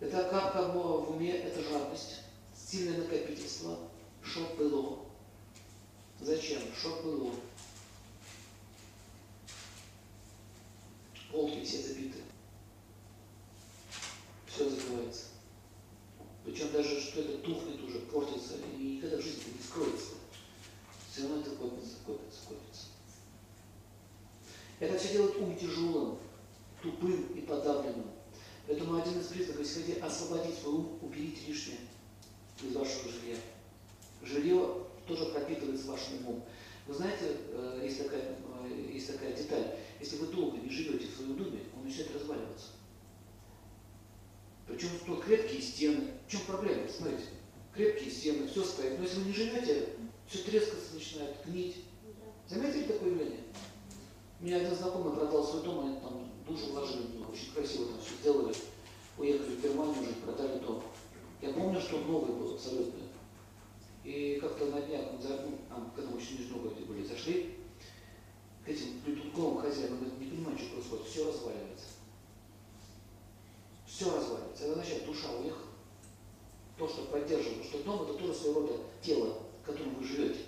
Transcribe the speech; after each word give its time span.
Это 0.00 0.28
как 0.30 0.74
бы 0.74 0.80
в 0.80 1.10
уме, 1.10 1.32
это 1.32 1.62
жадность, 1.62 2.20
сильное 2.54 2.98
накопительство, 2.98 3.78
чтоб 4.22 4.56
было. 4.56 5.00
Зачем? 6.20 6.62
Чтоб 6.78 7.02
было. 7.02 7.32
Полки 11.32 11.64
все 11.64 11.82
забиты. 11.82 12.18
Все 14.46 14.70
закрывается. 14.70 15.26
Причем 16.44 16.72
даже 16.72 17.00
что 17.00 17.20
это 17.20 17.38
тухнет 17.38 17.82
уже, 17.82 17.98
портится, 18.00 18.54
и 18.78 18.82
никогда 18.82 19.18
в 19.18 19.22
жизни 19.22 19.52
не 19.54 19.62
скроется. 19.62 20.14
Все 21.10 21.22
равно 21.22 21.40
это 21.40 21.50
копится, 21.50 21.96
копится, 22.06 22.40
копится. 22.48 22.86
Это 24.78 24.96
все 24.96 25.12
делает 25.12 25.36
ум 25.36 25.56
тяжелым, 25.56 26.18
тупым 26.82 27.26
и 27.34 27.40
подавленным. 27.40 28.17
Поэтому 28.68 29.00
один 29.00 29.18
из 29.18 29.26
признаков, 29.28 29.62
если 29.62 29.80
хотите 29.80 30.00
освободить 30.02 30.58
свой 30.58 30.74
ум, 30.74 30.98
уберите 31.00 31.40
лишнее 31.46 31.78
из 32.62 32.76
вашего 32.76 33.10
жилья. 33.10 33.36
Жилье 34.22 34.84
тоже 35.06 35.24
пропитывается 35.26 35.86
вашим 35.86 36.18
умом. 36.18 36.44
Вы 36.86 36.94
знаете, 36.94 37.38
э, 37.50 37.80
есть 37.82 38.02
такая, 38.02 38.36
э, 38.64 38.90
есть 38.92 39.10
такая 39.10 39.32
деталь. 39.32 39.74
Если 40.00 40.16
вы 40.16 40.26
долго 40.26 40.58
не 40.58 40.68
живете 40.68 41.06
в 41.06 41.16
своем 41.16 41.36
доме, 41.36 41.60
он 41.74 41.84
начинает 41.84 42.14
разваливаться. 42.14 42.66
Причем 44.66 44.90
тут 45.06 45.24
крепкие 45.24 45.62
стены. 45.62 46.04
В 46.26 46.30
чем 46.30 46.42
проблема? 46.42 46.82
Смотрите, 46.94 47.24
крепкие 47.74 48.10
стены, 48.10 48.48
все 48.48 48.64
стоит. 48.64 48.98
Но 48.98 49.04
если 49.04 49.20
вы 49.20 49.28
не 49.28 49.32
живете, 49.32 49.88
все 50.26 50.42
трескаться 50.42 50.94
начинает, 50.94 51.36
гнить. 51.46 51.76
Заметили 52.46 52.82
такое 52.82 53.12
явление? 53.12 53.40
У 54.40 54.44
меня 54.44 54.56
один 54.56 54.74
знакомый 54.74 55.14
продал 55.14 55.42
свой 55.42 55.62
дом, 55.62 55.86
они 55.86 56.00
там 56.00 56.17
душу 56.48 56.72
вложили, 56.72 57.06
очень 57.30 57.52
красиво 57.52 57.86
там 57.86 58.00
все 58.00 58.14
сделали. 58.20 58.54
Уехали 59.16 59.56
в 59.56 59.62
Германию 59.62 60.04
жить, 60.04 60.22
продали 60.22 60.58
дом. 60.58 60.82
Я 61.42 61.50
помню, 61.50 61.80
что 61.80 61.98
новый 61.98 62.34
был 62.34 62.54
абсолютно. 62.54 63.00
И 64.04 64.38
как-то 64.40 64.66
на 64.66 64.80
днях, 64.80 65.12
мы, 65.12 65.18
ну, 65.18 65.58
там, 65.68 65.92
когда 65.94 66.10
мы 66.10 66.18
еще 66.18 66.34
в 66.34 66.40
Нижнем 66.40 66.52
Новгороде 66.56 66.84
были, 66.84 67.04
зашли 67.04 67.58
к 68.64 68.68
этим 68.68 69.00
придурковым 69.00 69.58
хозяинам, 69.58 69.98
говорят, 69.98 70.18
не 70.18 70.26
понимаю, 70.26 70.58
что 70.58 70.70
происходит, 70.70 71.06
все 71.06 71.26
разваливается. 71.26 71.86
Все 73.86 74.04
разваливается. 74.06 74.64
Это 74.64 74.72
означает, 74.72 75.06
душа 75.06 75.30
уехала. 75.32 75.68
То, 76.78 76.88
что 76.88 77.02
поддерживает, 77.06 77.64
что 77.64 77.82
дом 77.82 78.02
это 78.02 78.14
тоже 78.14 78.34
своего 78.34 78.60
рода 78.60 78.74
тело, 79.02 79.38
в 79.62 79.66
котором 79.66 79.94
вы 79.96 80.04
живете. 80.04 80.40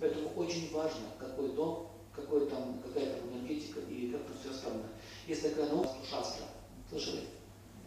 Поэтому 0.00 0.30
очень 0.36 0.72
важно, 0.72 1.06
какой 1.18 1.52
дом, 1.52 1.90
какой 2.14 2.46
там, 2.46 2.80
какая 2.82 3.14
там 3.14 3.30
энергетика 3.30 3.80
и 3.80 4.10
как 4.10 4.24
там 4.24 4.36
все 4.40 4.50
оставлено. 4.50 4.88
Есть 5.26 5.42
такая 5.42 5.68
наука 5.68 5.90
шастра, 6.08 6.44
слышали? 6.90 7.24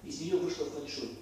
Из 0.03 0.21
нее 0.21 0.37
вышло 0.37 0.65
фэншуй. 0.65 1.17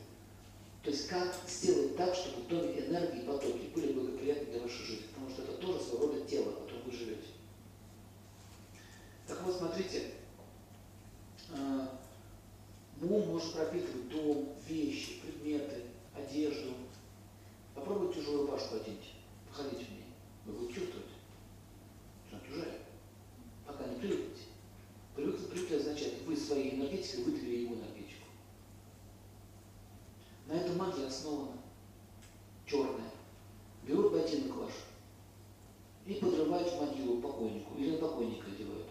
То 0.84 0.92
есть 0.92 1.08
как 1.08 1.36
сделать 1.48 1.98
так, 1.98 2.14
чтобы 2.14 2.44
в 2.44 2.48
доме 2.48 2.80
энергии 2.80 3.24
и 3.24 3.26
потоки 3.26 3.72
были 3.74 3.94
благоприятны 3.94 4.52
для 4.52 4.62
вашей 4.62 4.86
жизни. 4.86 5.08
Потому 5.08 5.30
что 5.32 5.42
это 5.42 5.54
тоже 5.54 5.80
своего 5.80 6.08
рода 6.08 6.22
тело, 6.22 6.52
в 6.52 6.60
котором 6.60 6.84
вы 6.86 6.92
живете. 6.92 7.28
Так 9.28 9.42
вот, 9.42 9.56
смотрите, 9.56 10.12
э, 11.50 11.88
ум 13.02 13.28
может 13.28 13.54
пропитывать 13.54 14.10
дом, 14.10 14.50
вещи, 14.68 15.20
предметы, 15.22 15.82
одежду. 16.16 16.74
Попробуйте 17.74 18.20
тяжелую 18.20 18.46
рубашку 18.46 18.76
оденьте, 18.76 19.10
магия 30.76 31.08
основана. 31.08 31.58
Черная. 32.66 33.12
Берут 33.84 34.14
ботинок 34.14 34.58
ваш 34.58 34.72
и 36.06 36.14
подрывают 36.16 36.70
в 36.72 36.82
могилу 36.82 37.22
покойнику, 37.22 37.76
или 37.76 37.92
на 37.92 37.98
покойника 37.98 38.48
одевают. 38.48 38.88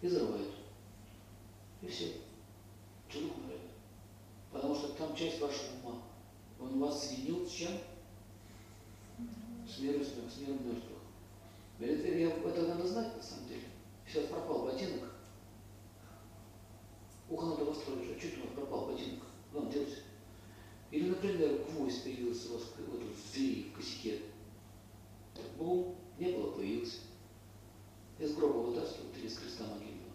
И 0.00 0.06
взрывают. 0.06 0.54
И 1.82 1.86
все. 1.86 2.12
Человек 3.08 3.36
умирает. 3.36 3.60
Потому 4.50 4.74
что 4.74 4.88
там 4.94 5.14
часть 5.14 5.40
вашего 5.40 5.72
ума. 5.82 6.02
Он 6.58 6.80
вас 6.80 7.06
соединил 7.06 7.46
с 7.46 7.50
чем? 7.50 7.72
С 9.68 9.78
миром, 9.80 10.02
с 10.02 10.40
миром 10.40 10.66
мертвых. 10.66 10.98
Это, 11.78 12.48
это 12.48 12.68
надо 12.68 12.86
знать 12.86 13.16
на 13.16 13.22
самом 13.22 13.48
деле. 13.48 13.64
Сейчас 14.06 14.24
пропал 14.26 14.64
ботинок. 14.64 15.10
Ухо 17.28 17.46
надо 17.46 17.64
восстроить 17.66 18.08
же. 18.08 18.20
Чуть 18.20 18.38
у 18.38 18.42
вас 18.42 18.50
пропал 18.54 18.86
ботинок. 18.86 19.22
Вам 19.52 19.70
делать. 19.70 20.02
Или, 20.90 21.10
например, 21.10 21.64
гвоздь 21.70 22.02
появился 22.02 22.50
у 22.50 22.54
вас 22.54 22.64
вот, 22.78 23.00
в 23.00 23.32
двери, 23.32 23.70
в 23.70 23.76
косяке. 23.76 24.20
Бум, 25.56 25.94
не 26.20 26.32
было, 26.32 26.52
появился. 26.52 26.98
Из 28.18 28.34
гроба 28.34 28.58
вытаскивают 28.58 29.16
или 29.16 29.26
из 29.26 29.38
креста 29.38 29.64
могильного. 29.64 30.12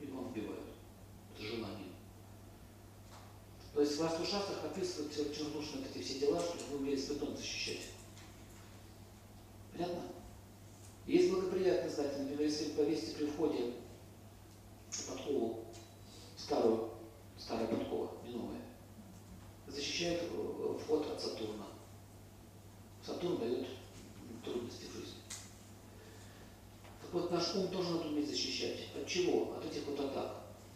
И 0.00 0.06
вам 0.06 0.32
вбивают. 0.32 0.62
Это 1.34 1.44
желание. 1.44 1.88
То 3.74 3.80
есть 3.80 3.98
в 3.98 4.24
шастрах 4.24 4.64
описывают 4.64 5.12
чернушные 5.12 5.82
вот 5.82 5.90
эти 5.96 6.04
все 6.04 6.20
дела, 6.20 6.40
чтобы 6.40 6.62
вы 6.70 6.76
умели 6.78 6.96
дом 7.16 7.36
защищать. 7.36 7.80
Понятно? 9.72 10.02
Есть 11.06 11.32
благоприятный 11.32 11.90
знак, 11.90 12.16
например, 12.16 12.42
если 12.42 12.70
вы 12.70 12.84
при 13.14 13.26
входе 13.26 13.74
подкову, 15.08 15.64
старую, 16.36 16.90
старая 17.36 17.66
подкова, 17.66 18.12
не 18.24 18.32
новая, 18.32 18.62
защищает 19.66 20.22
вход 20.80 21.10
от 21.10 21.20
Сатурна. 21.20 21.66
Сатурн 23.04 23.38
дает 23.38 23.66
трудности 24.44 24.84
в 24.84 24.92
жизни. 24.94 25.20
Так 27.02 27.03
вот, 27.14 27.30
наш 27.30 27.54
ум 27.54 27.68
тоже 27.68 27.90
надо 27.90 28.08
уметь 28.08 28.28
защищать. 28.28 28.88
От 28.94 29.06
чего? 29.06 29.54
От 29.56 29.64
этих 29.64 29.86
вот 29.86 30.00
атак. 30.00 30.43